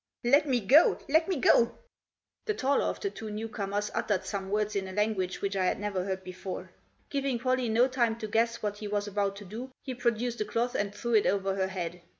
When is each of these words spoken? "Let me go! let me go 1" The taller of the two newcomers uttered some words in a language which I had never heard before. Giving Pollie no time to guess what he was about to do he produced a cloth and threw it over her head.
"Let 0.33 0.47
me 0.49 0.59
go! 0.61 0.97
let 1.07 1.27
me 1.27 1.35
go 1.35 1.59
1" 1.65 1.71
The 2.47 2.55
taller 2.55 2.85
of 2.85 2.99
the 2.99 3.11
two 3.11 3.29
newcomers 3.29 3.91
uttered 3.93 4.25
some 4.25 4.49
words 4.49 4.75
in 4.75 4.87
a 4.87 4.91
language 4.91 5.43
which 5.43 5.55
I 5.55 5.65
had 5.65 5.79
never 5.79 6.03
heard 6.05 6.23
before. 6.23 6.71
Giving 7.11 7.37
Pollie 7.37 7.69
no 7.69 7.87
time 7.87 8.15
to 8.17 8.27
guess 8.27 8.63
what 8.63 8.77
he 8.79 8.87
was 8.87 9.05
about 9.07 9.35
to 9.35 9.45
do 9.45 9.69
he 9.83 9.93
produced 9.93 10.41
a 10.41 10.45
cloth 10.45 10.73
and 10.73 10.91
threw 10.95 11.13
it 11.13 11.27
over 11.27 11.53
her 11.53 11.67
head. 11.67 12.01